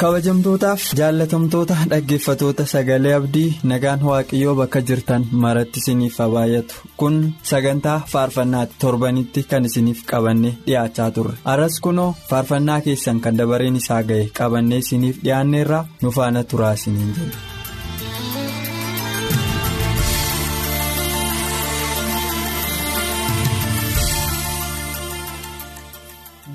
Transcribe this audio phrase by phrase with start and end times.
[0.00, 7.16] Kabajamtootaaf jaallatamtoota dhaggeeffatoota sagalee abdii nagaan waaqayyoo bakka jirtan maratti isiniif haa baay'atu kun
[7.50, 14.02] sagantaa faarfannaatti torbanitti kan isiniif qabannee dhiyaachaa turre arras kunoo faarfannaa keessan kan dabareen isaa
[14.12, 17.55] ga'e qabannee isiniif dhiyaanneerraa nu faana turaa isiniin jedhu.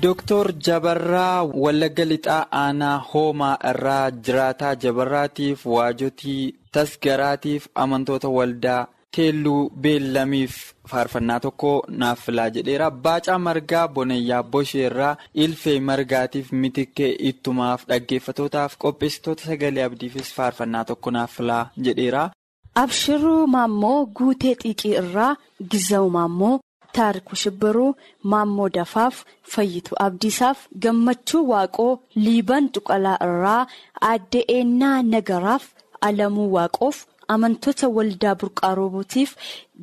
[0.02, 8.86] Dooktor Jabarraa Wallagga Lixaa Aanaa Hoomaa irraa jiraataa Jabarraatiif waajotii tasgaraatiif amantoota waldaa
[9.16, 10.56] Teelluu Beellamiif
[10.90, 12.90] faarfannaa tokko naaf filaa jedheera.
[12.90, 21.36] Baacaa Margaa Bonayyaa Bosheerraa Ilfee Margaatiif Mitikkee Ittumaaf dhaggeeffatootaaf qopheessitoota sagalee abdiifis faarfannaa tokko naaf
[21.36, 22.30] filaa jedheera.
[22.74, 25.36] Abshiruu Maammoo Guutee Xiiqii irraa
[25.70, 26.58] Gizawu Maammoo.
[26.98, 27.94] Taariku Shibbiruu
[28.32, 29.22] Maammoo Dafaaf
[29.54, 31.92] Fayyitu Abdiisaaf Gammachuu Waaqoo
[32.24, 33.62] Liiban Tuqalaa irraa
[34.10, 35.64] Aadde Eennaa Nagaraaf
[36.08, 36.96] Alamuu Waaqoof
[37.34, 39.30] amantoota waldaa burqaa roobotiif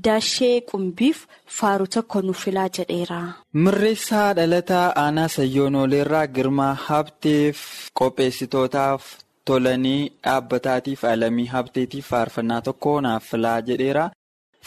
[0.05, 1.23] Daashee Qumbiif
[1.59, 3.21] faaruu tokko nuuf filaa jedheera.
[3.53, 7.57] Mirreessaa dhalataa aanaa Sayyoonoleerraa Girmaa Habteef
[8.01, 9.03] qopheessitootaaf
[9.45, 14.09] tolanii dhaabbataatiif alamii habteetiif faarfannaa tokko naaf filaa jedheera.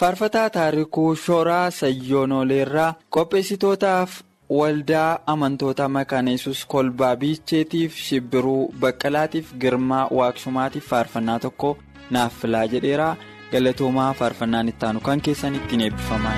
[0.02, 4.14] Faarfataa taarikuu shoraa sayyoonoleerraa qopheessitootaaf
[4.58, 11.70] waldaa amantoota makaana yesus kolbaa biicheetiif shibbiruu baqqalaatiif girmaa waaqshumaatiif faarfannaa tokko
[12.16, 13.08] naaf filaa jedheera.
[13.52, 16.36] Galatoomaa faarfannaan ittaanu kan keessan ittiin eebbifamaa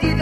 [0.00, 0.21] City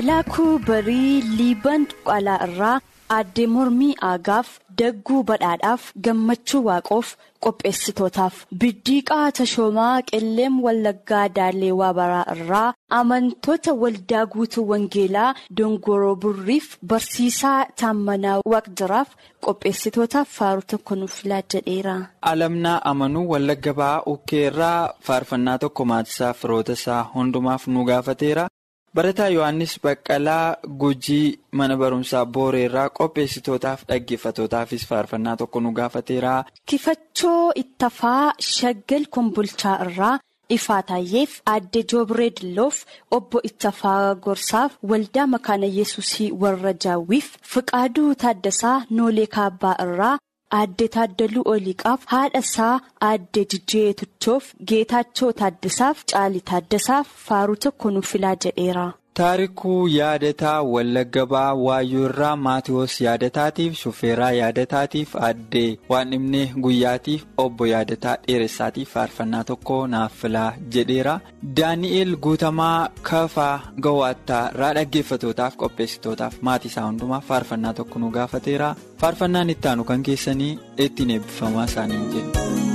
[0.00, 2.76] Malaakuu barii liiban qaalaa irraa
[3.16, 4.48] addee mormii aagaaf
[4.80, 7.08] dagguu badhaadhaaf gammachuu waaqoof
[7.46, 12.68] qopheessitootaaf biddiiqaa tashoomaa qilleem wallaggaa daaleewaa baraa irraa
[13.00, 19.08] amantoota waldaa guutuu wangeelaa dongoroo burriif barsiisaa taammanaa waaqjiraaf
[19.48, 21.96] qopheessitootaaf faaruu tokko nuuf filaa jedheera.
[22.32, 24.80] Alamnaa amanuu wallagga ba'aa ukkee irraa
[25.10, 28.46] faarfannaa tokko maatisaa firoota isaa hundumaaf nu gaafateera.
[28.94, 36.32] Barataa Yohaannis Baqqalaa Gujii mana barumsaa Booreerraa qopheessitootaaf dhaggeeffatootaafis faarfannaa tokko nu gaafateera.
[36.70, 40.16] Kifachoo ittafaa shaggal kombolchaa irraa
[40.56, 42.80] ifaa taayyeef aadde joobiree dilloof
[43.18, 50.16] obbo ittafaa gorsaaf waldaa makaana yesusii warra jaawwiif fiqaaduu taaddasaa noolee kaabbaa irraa.
[50.58, 52.72] Aadde Taaddaluu Oliiqaaf haadha isaa
[53.08, 58.86] aadde Jijjee Tuchoof Geetaachoo Taaddasaaf Caalii Taaddasaaf faaruu tokko nuuf filaa jedheera.
[59.20, 67.66] Taarikuu yaadataa Wallagga ba'aa Waayyoo irraa Maatiyoos yaadataatiif shufeeraa yaadataatiif addee waan dhibnee guyyaatiif obbo
[67.72, 70.46] yaadataa dheeressaatiif faarfannaa tokko naaf filaa
[70.76, 71.18] jedheera.
[71.60, 78.74] Daani'eel guutamaa kafaa gawwaattaa irraa dhaggeeffatootaaf qopheessitootaaf maatii isaa hundumaaf faarfannaa tokko nu gaafateera.
[79.04, 80.52] Faarfannaan itti aanu kan keessanii
[80.88, 82.30] ittiin eebbifamaa isaanii jedhu.
[82.40, 82.69] Seenaa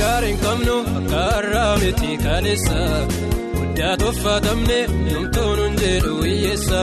[0.00, 2.78] gaarii hin qabnu akka har'aa miti kaleessa
[3.56, 4.78] guddaa toffatamne
[5.12, 6.82] yoomtoon hin jedhu hiyyeessa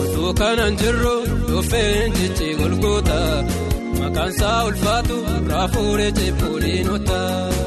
[0.00, 1.14] utuu kanaan jirru
[1.48, 3.20] dhufeen jechi golgoota
[4.00, 5.16] maqaan isaa ulfaatu
[5.52, 7.20] raafuuree ceebbuudhiinota.
[7.34, 7.65] Damsiin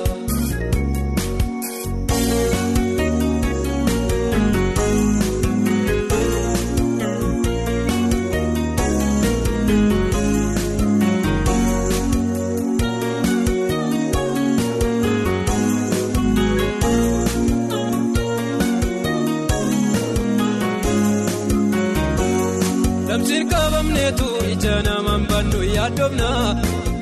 [24.87, 26.29] namaan bannu yaaddomna.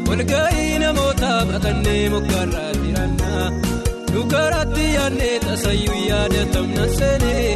[0.10, 3.32] Walga'ii namoota baqannee moggaarraa jiranna.
[4.14, 7.48] Dhugaratti yaadnee tasayyuu yaadatamna seenee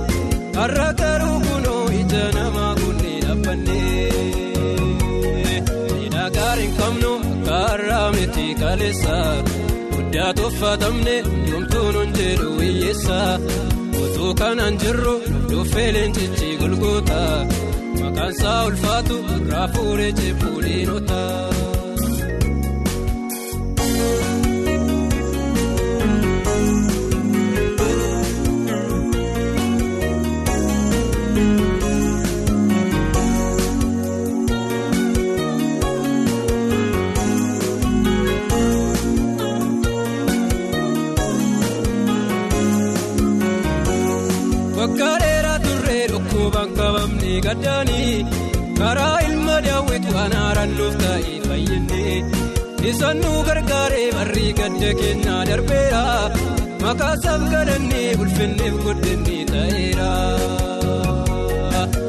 [0.60, 4.10] har'a garuu kunoo ija namaa kunnee dhaabbannee
[5.88, 9.18] seenaa gaarii hin qabnu akka har'aa miti kaleessa.
[9.96, 11.16] Guddaa toffatamne
[11.52, 13.20] yoomtuun hin jedhu hiyyeessa
[14.04, 15.16] utuu kanaan jirru
[15.50, 17.22] dhufee leencichi golgoota.
[18.02, 19.16] Maqaan isaa ulfaatu
[19.52, 21.20] raafuuree ceebbuudhiinota.
[44.78, 45.31] Waggaa dheeraa
[45.92, 48.26] turree dhukkubaan qabamne gaddaanii
[48.80, 52.16] karaa ilma daawwitu anaaraan nuuf taa'ee fayyadee
[52.92, 56.04] isaan nu gargaaree barrii gadda kennaa darbeera.
[56.84, 60.12] Maqaa isaaf galannee ulfinneef guddinni ta'eera.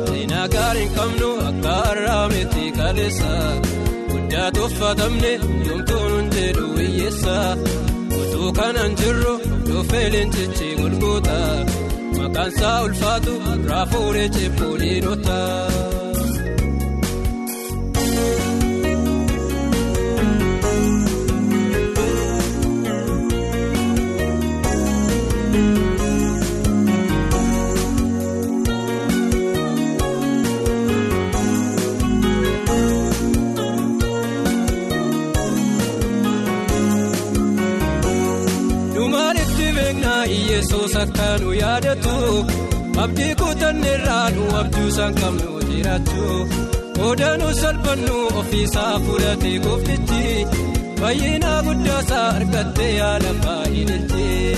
[0.08, 3.32] Seenaa gaarii hin qabnu akka har'aa miti kaleessa
[4.12, 5.32] guddaa toffatamne
[5.66, 7.36] yoomtuun hin jedhu hiyyeessa.
[8.20, 9.34] Utuu kanaan jirru
[9.68, 11.38] dhufee leencichi golgoota.
[12.22, 13.32] Maqaan isaa ulfaatu
[13.70, 15.38] raafuuree ceebbuudhiinota.
[15.66, 15.91] Dhumaanitti
[39.92, 42.14] beeknaa Iyesuus akka nu yaadatu
[43.02, 46.22] abdii kutanneerraa nu abjuusaan qabnu jiraatu
[47.08, 50.22] odaanuu salphannu ofiisaa fudhatee gooftichi
[51.00, 54.56] baay'inaa guddaasaa argattee yaala baay'inilchee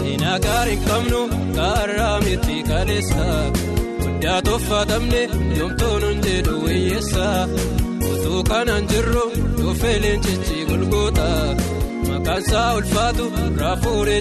[0.00, 1.20] seenaa gaarii qabnu
[1.58, 3.26] kaarraa miti kaleessa
[4.02, 5.22] guddaa toffatamne
[5.60, 7.26] yoomtoon hin jedhu hiyyeessa
[8.10, 9.24] utuu kanaan jirru
[9.60, 11.28] dhufee leencichi golgoota.
[12.26, 13.24] Maqaan isaa ulfaatu
[13.60, 14.20] raafuuree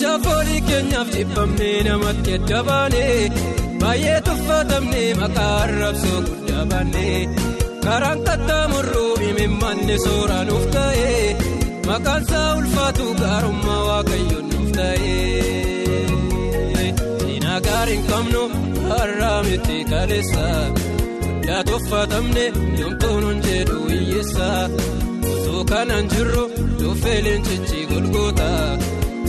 [0.00, 0.22] ceebbuudhiinota.
[0.52, 3.30] Ajaafoolii keenyaaf jibbamnee namatti adda baanee
[3.80, 7.06] baay'ee tuffatamne maqaa arrabsoo guddaa baanne
[7.84, 11.10] karaan qaxxaamurruu imimmanne sooraan nuuf ta'e
[11.88, 15.16] maqaan isaa ulfaatu gaarummaa waaqayyoon nuuf ta'e.
[17.24, 18.42] Diinaa gaariin qabnu
[18.90, 20.46] har'aa miti kaleessa
[21.24, 22.44] guddaa tuffatamne
[22.80, 24.48] yoomtuun jedhu hiyyeessa
[25.32, 26.44] osoo kanaan jirru
[26.80, 28.50] dhuffee leencichi golgoota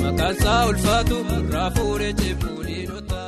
[0.03, 1.15] maqaan isaa ulfaatu
[1.53, 3.21] raafuuree ceebuu diinota.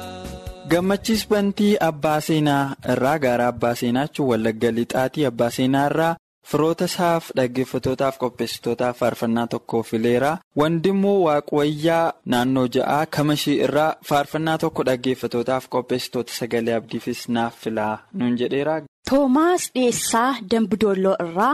[0.71, 2.63] Gammachiis bantii abbaa seenaa
[2.93, 6.13] irraa gara abbaa seenaa jechuun wallagga lixaatii abbaa seenaa irraa
[6.51, 14.83] firoota isaaf dhaggeeffatootaaf qopheessitootaaf faarfannaa tokko fileera wandimmoo waaqwayyaa naannoo ja'aa kamashii irraa faarfannaa tokko
[14.89, 18.75] dhaggeeffatootaaf qopheessitoota sagalee abdiifis naaf filaa nuun jedheera.
[19.09, 21.53] Toomaas Dhiyeessaa Dambidolloo irraa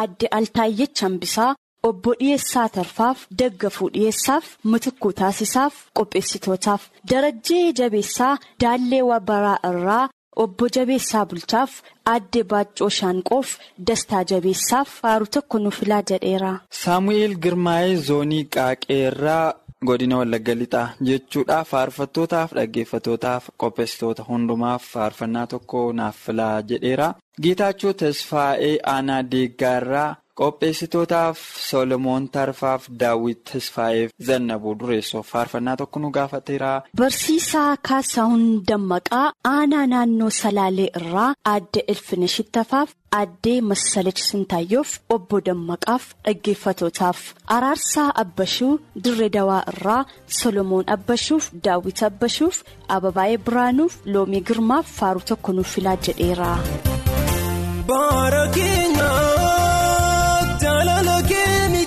[0.00, 1.54] aadde Altaayyech Hambisaa
[1.88, 10.08] obbo Dhiyeessaa Tarfaaf Daggafuu Dhiyeessaaf Mitikkuu Taasisaaf qopheessitootaaf Darajjee Jabeessaa Daallee Wabaraa irraa
[10.44, 11.72] obbo Jabeessaa Bulchaaf
[12.12, 13.56] aadde Baaccoo Shaanqoof
[13.88, 16.52] Dastaa Jabeessaaf faaru tokko nu filaa jedheera.
[16.82, 19.54] Saamu'eel Girmaa'ee zoonii Qaaqeerraa
[19.86, 27.14] godina Wallagga Lixaa jechuudha faarfattootaaf dhaggeeffatootaaf qopheessitoota hundumaaf faarfannaa tokko naaf filaa jedheera.
[27.42, 36.70] Geetaachoo Tasfaa'ee Aanaa Deeggaarraa qopheessitootaaf Solomoon Tarfaaf Daawwit Tasfaa'eef Zannabuu Dureessoof faarfannaa tokko nu gaafateera.
[36.96, 46.04] Barsiisaa Kaasaahun Dammaqaa aanaa naannoo Salaalee irraa aadde Ilfina Shittafaaf aadde Massalach Sintaayyoof obbo Dammaqaaf
[46.24, 47.18] dhaggeeffatootaaf
[47.56, 48.72] Araarsaa Abbashuu
[49.04, 50.04] Dirree Dawaa irraa
[50.38, 52.62] Solomoon Abbashuuf Daawwit Abbashuuf
[52.98, 56.52] Ababaayee Biraanuuf Loomii Girmaaf faaru tokko nuuf filaa jedheera.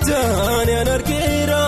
[0.06, 1.62] Keenya jaanaan argeera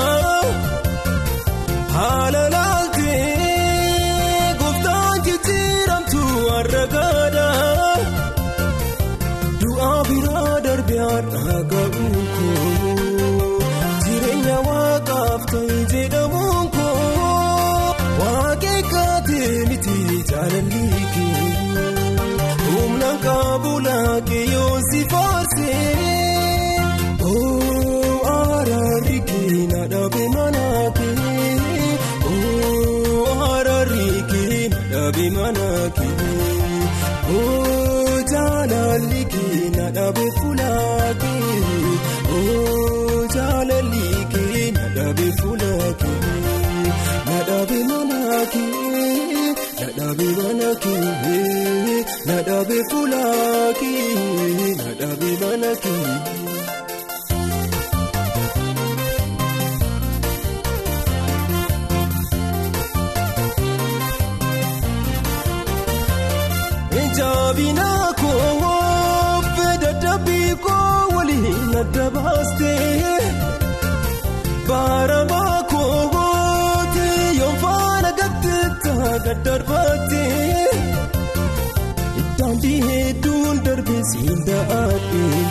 [84.49, 85.45] da'aadhee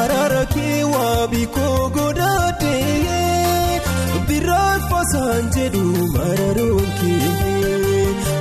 [0.00, 3.80] araara kee waabii koo godhaadhee
[4.28, 5.84] biraan faasaan jedhu
[6.16, 7.32] mararoon kee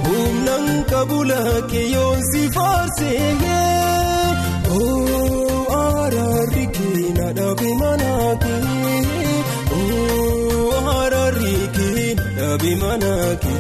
[0.08, 1.42] humnaan kabula
[1.74, 3.32] kee yoon si faarsee
[5.82, 8.12] araarri kee na dhabe mana
[8.44, 9.36] kee
[10.98, 13.57] araarri kee na dhabe mana kee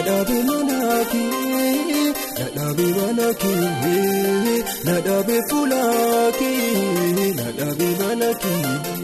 [0.00, 0.78] na dhabe mana
[1.10, 5.82] kee na dhabe mana kee na dhabe fuula
[6.38, 8.99] kee na dhabe mana kee.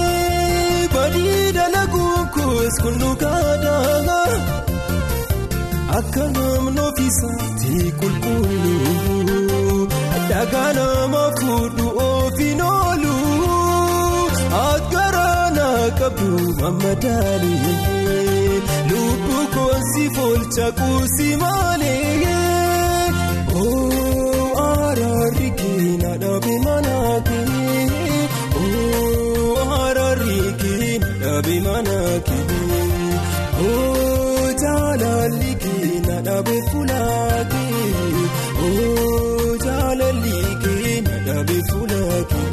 [0.93, 3.75] badii dalaguun kuus kunnukaadha
[5.99, 9.79] akka namni ofiisaatti qulqulluu
[10.31, 11.87] dhagaa nama fuudhu
[16.00, 16.29] qabdu
[16.62, 17.77] mammadaalee.
[18.89, 22.36] Lubbuu koonsi foolcha kuusi malee
[23.63, 26.95] oo araarri kee na dhaabe mana
[27.27, 28.21] kee
[29.81, 32.50] araarri kee na dhaabe mana kee
[34.63, 37.01] jaalalli kee na dhaabe fuula
[37.53, 38.25] kee
[39.65, 42.50] jaalalli kee na dhaabe fuula kee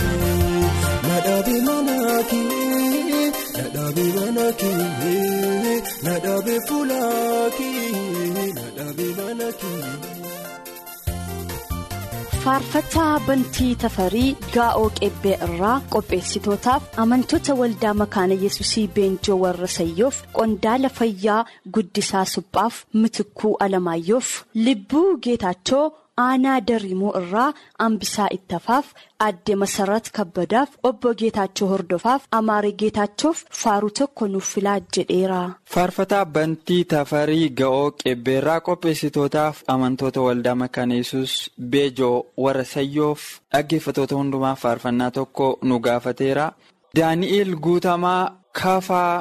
[1.09, 1.97] na dhaabe mana
[3.59, 7.01] kee na dhaabe mana kee na dhaabe fuula
[7.59, 9.83] kee na dhaabe mana kee.
[12.43, 20.89] faarfataa bantii tafarii gaa'oo qebbee irraa qopheessitootaaf amantoota waldaa makaana yesusii beenjoo warra sayyoof qondaala
[20.99, 21.41] fayyaa
[21.77, 24.31] guddisaa suphaaf mitikuu alamaayyoof
[24.67, 25.85] libbuu geetaachoo
[26.27, 27.51] aanaa dariimuu irraa
[27.87, 28.87] ambisaa ittafaaf
[29.27, 35.41] adde masarat kabbadaaf obbo geetaachoo hordofaaf amaaree geetaachoof faaruu tokko nuuf filaa jedheera.
[35.75, 41.33] faarfataa bantii tafarii ga'oo qebbeerraa qopheessitootaaf amantoota waldaa makaana yesus
[41.73, 43.23] beejoo warra sayyoof
[43.53, 46.47] dhaggeeffatoota hundumaaf faarfannaa tokko nu gaafateera
[46.97, 48.23] daani'eel guutamaa
[48.63, 49.15] kafaa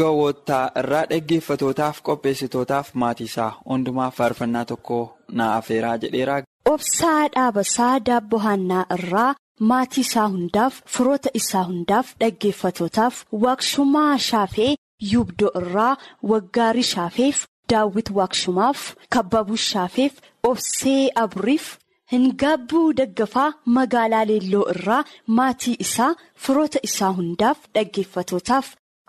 [0.00, 4.98] ga'oottaa irraa dhaggeeffatootaaf qopheessitootaaf maatiisaa hundumaaf faarfannaa tokko
[5.38, 6.42] na afeeraa jedheera.
[6.74, 9.34] obsaa dhaabasaa daabboo haannaa irraa
[9.70, 14.74] maatii isaa hundaaf firoota isaa hundaaf dhaggeeffatootaaf waaqshumaa shaafee
[15.12, 15.96] yuubdoo irraa
[16.30, 18.80] waggaarii shaafeef daawwit waaqshumaaf
[19.16, 20.12] kabbabuu shaafeef
[20.50, 21.66] obsee aburiif
[22.12, 25.04] hingaabbuu daggafaa magaalaa leelloo irraa
[25.38, 26.10] maatii isaa
[26.46, 28.66] firoota isaa hundaaf dhaggeeffatootaaf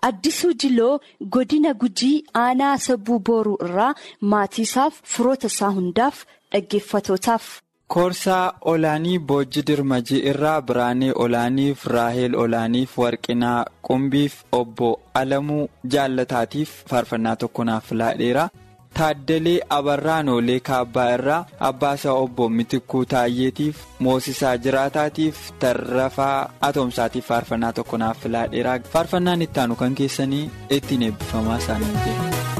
[0.08, 0.94] addisuu jiloo
[1.36, 3.92] godina gujii aanaa sabbuu booruu irraa
[4.34, 7.46] maatii isaaf firoota isaa hundaaf dhaggeeffatootaaf.
[7.94, 17.36] Koorsaa Olaanii Boojji Dirmajii irraa Biraanee Olaaniif Raaheel Olaaniif Warqinaa Qumbiif Obbo Alamuu Jaalataatiif faarfannaa
[17.36, 18.50] tokko naaf filaadheera.
[18.98, 28.18] Taaddalee Abarraanoolee Kaabbaa irraa Abbaasaa Obbo Mitikuu Taayyeetiif Moosisaa Jiraataatiif Tarrafaa Atoomsaatiif faarfannaa tokko naaf
[28.24, 28.80] filaadheera.
[28.94, 32.55] Faarfannaan ittaanu kan keessanii ittiin eebbifamaa isaanii ta'e.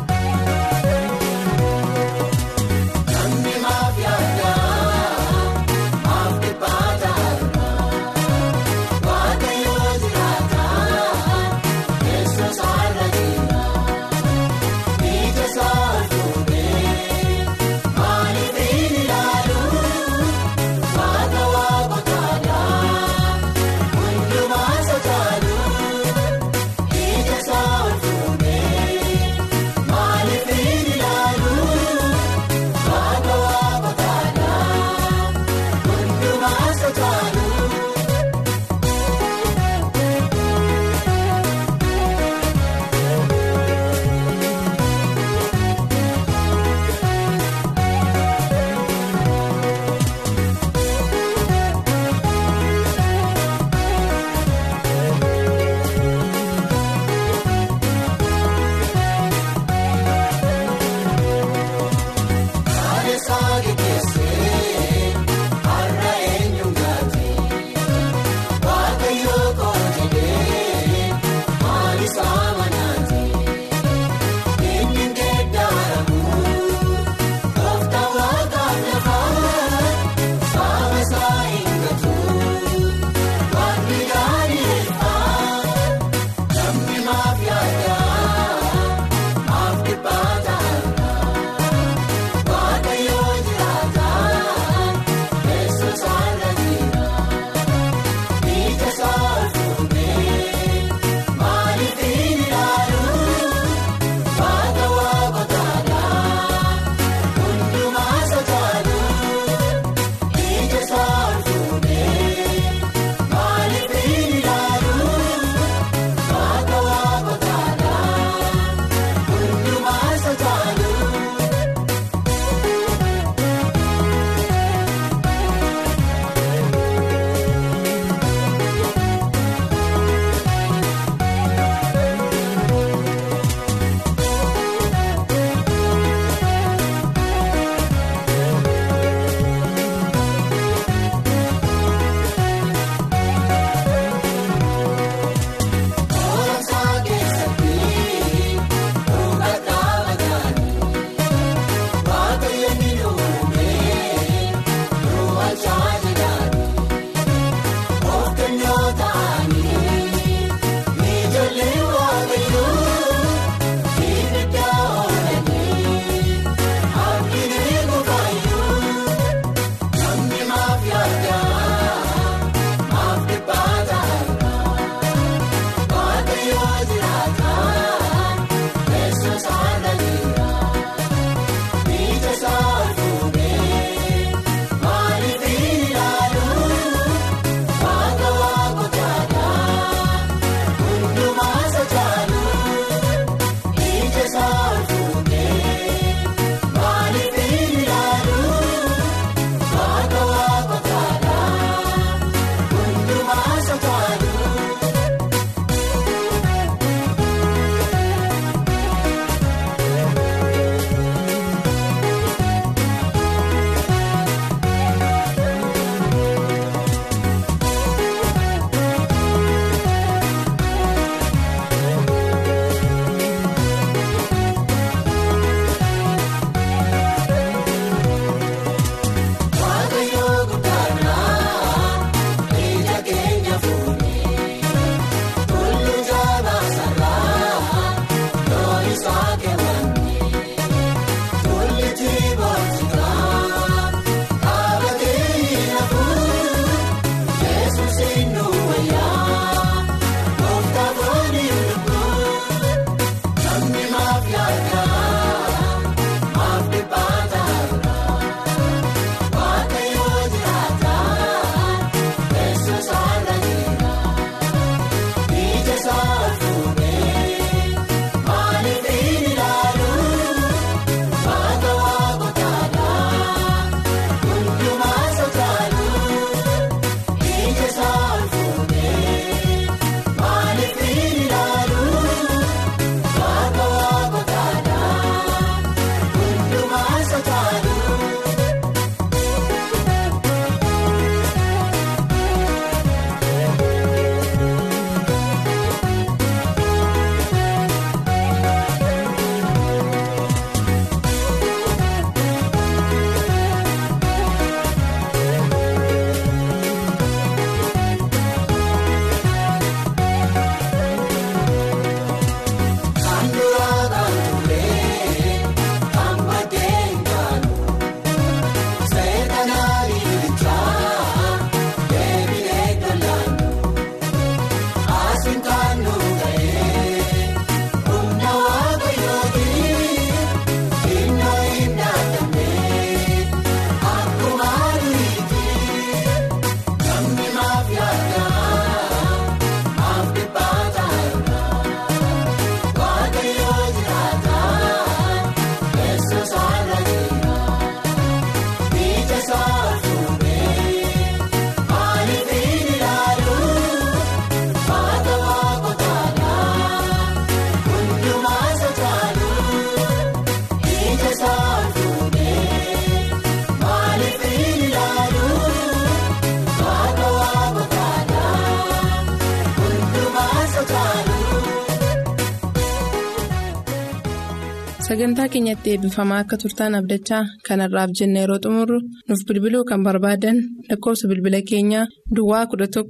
[375.16, 380.38] Sagantaa keenyatti eebbifamaa akka turtaan abdachaa kanarraaf jenna yeroo xumurru nuuf bilbiluu kan barbaadan
[380.70, 382.84] lakkoofsa bilbila keenyaa duwwaa 11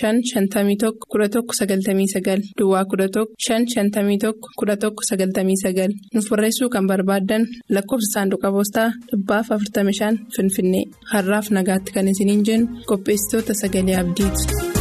[0.00, 4.32] 551 1199 duwwaa 11 551
[4.64, 12.44] 1199 nuuf barreessuu kan barbaadan lakkoofsa saanduqa poostaa dhibbaaf 45 finfinnee har'aaf nagaatti kan isiniin
[12.50, 14.79] jennu qopheessitoota sagalee abdiiti.